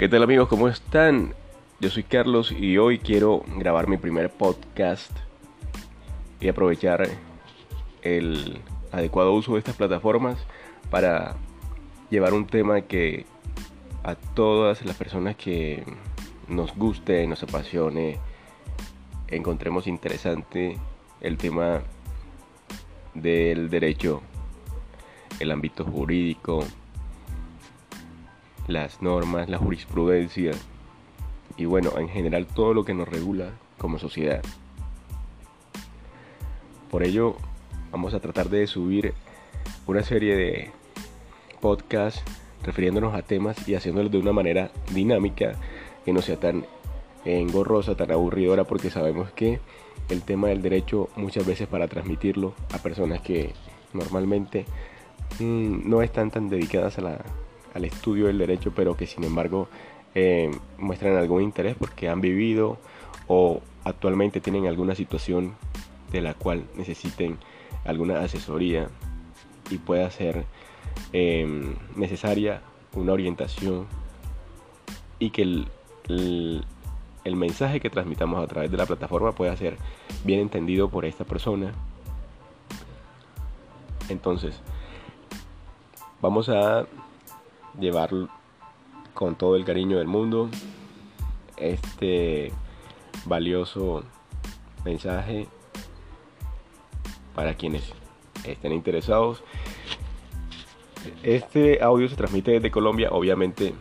[0.00, 0.48] ¿Qué tal amigos?
[0.48, 1.34] ¿Cómo están?
[1.78, 5.10] Yo soy Carlos y hoy quiero grabar mi primer podcast
[6.40, 7.06] y aprovechar
[8.00, 10.38] el adecuado uso de estas plataformas
[10.88, 11.36] para
[12.08, 13.26] llevar un tema que
[14.02, 15.84] a todas las personas que
[16.48, 18.18] nos guste, nos apasione,
[19.28, 20.78] encontremos interesante
[21.20, 21.82] el tema
[23.12, 24.22] del derecho,
[25.40, 26.64] el ámbito jurídico,
[28.66, 30.52] las normas, la jurisprudencia
[31.56, 34.42] y bueno, en general todo lo que nos regula como sociedad.
[36.90, 37.36] Por ello,
[37.92, 39.14] vamos a tratar de subir
[39.86, 40.70] una serie de
[41.60, 42.22] podcasts
[42.62, 45.52] refiriéndonos a temas y haciéndolos de una manera dinámica
[46.04, 46.66] que no sea tan
[47.24, 49.60] engorrosa, tan aburridora, porque sabemos que
[50.08, 53.52] el tema del derecho muchas veces para transmitirlo a personas que
[53.92, 54.64] normalmente
[55.38, 57.24] mm, no están tan dedicadas a la,
[57.74, 59.68] al estudio del derecho, pero que sin embargo
[60.14, 62.78] eh, muestran algún interés porque han vivido
[63.28, 65.54] o actualmente tienen alguna situación
[66.10, 67.38] de la cual necesiten
[67.84, 68.88] alguna asesoría
[69.70, 70.44] y pueda ser
[71.12, 71.46] eh,
[71.94, 72.62] necesaria
[72.94, 73.86] una orientación
[75.18, 75.68] y que el,
[76.08, 79.76] el, mensaje que transmitamos a través de la plataforma pueda ser
[80.24, 81.72] bien entendido por esta persona.
[84.08, 84.60] Entonces,
[86.20, 86.86] vamos a
[87.78, 88.10] llevar
[89.14, 90.48] con todo el cariño del mundo
[91.56, 92.52] este
[93.26, 94.02] valioso
[94.84, 95.46] mensaje
[97.34, 97.92] para quienes
[98.44, 99.42] estén interesados.
[101.22, 103.74] Este audio se transmite desde Colombia, obviamente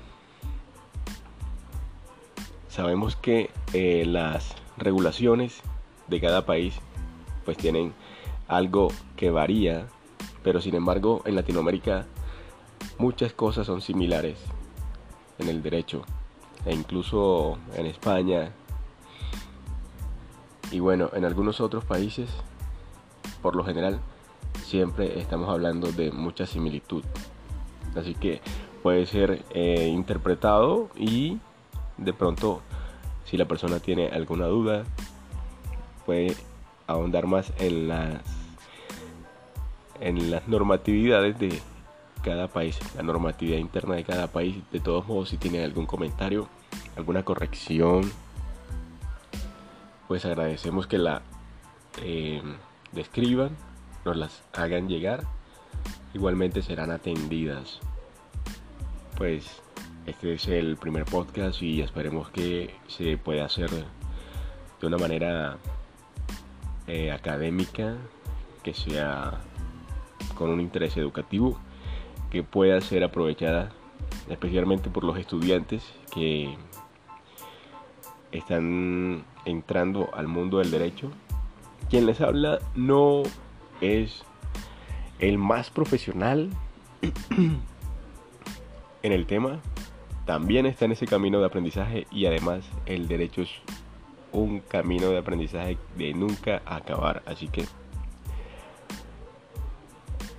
[2.70, 5.62] sabemos que eh, las regulaciones
[6.08, 6.76] de cada país
[7.44, 7.94] pues tienen
[8.48, 9.88] algo que varía,
[10.44, 12.06] pero sin embargo en Latinoamérica
[13.00, 14.38] muchas cosas son similares
[15.39, 16.03] en el derecho
[16.66, 18.51] e incluso en España
[20.72, 22.29] y bueno, en algunos otros países
[23.41, 24.00] por lo general
[24.66, 27.03] siempre estamos hablando de mucha similitud.
[27.96, 28.41] Así que
[28.84, 31.40] puede ser eh, interpretado y
[31.97, 32.62] de pronto
[33.25, 34.84] si la persona tiene alguna duda
[36.06, 36.35] puede
[36.88, 38.22] ahondar más en las
[40.01, 41.62] en las normatividades de
[42.29, 44.57] cada país, la normatividad interna de cada país.
[44.72, 46.47] De todos modos, si tienen algún comentario,
[46.95, 48.12] alguna corrección,
[50.07, 51.23] pues agradecemos que la
[52.03, 52.44] eh,
[52.91, 53.57] describan,
[54.06, 55.23] nos las hagan llegar.
[56.13, 57.79] Igualmente serán atendidas.
[59.18, 59.63] Pues
[60.06, 65.57] este es el primer podcast y esperemos que se pueda hacer de una manera
[66.85, 67.95] eh, académica,
[68.62, 69.39] que sea
[70.35, 71.59] con un interés educativo
[72.29, 73.72] que pueda ser aprovechada
[74.29, 76.56] especialmente por los estudiantes que
[78.31, 81.12] están entrando al mundo del derecho.
[81.89, 83.23] Quien les habla no
[83.81, 84.23] es
[85.19, 86.50] el más profesional
[89.03, 89.59] en el tema,
[90.25, 93.50] también está en ese camino de aprendizaje y además el derecho es
[94.31, 97.66] un camino de aprendizaje de nunca acabar, así que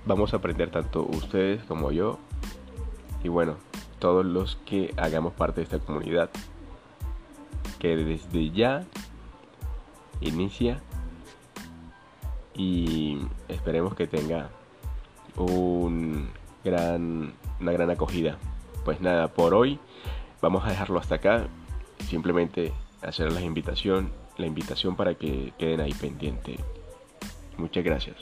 [0.05, 2.19] vamos a aprender tanto ustedes como yo
[3.23, 3.57] y bueno,
[3.99, 6.29] todos los que hagamos parte de esta comunidad
[7.79, 8.83] que desde ya
[10.21, 10.81] inicia
[12.55, 14.49] y esperemos que tenga
[15.35, 16.29] un
[16.63, 18.37] gran, una gran acogida.
[18.85, 19.79] Pues nada, por hoy
[20.41, 21.47] vamos a dejarlo hasta acá.
[22.07, 26.59] Simplemente hacer la invitación, la invitación para que queden ahí pendiente.
[27.57, 28.17] Muchas gracias.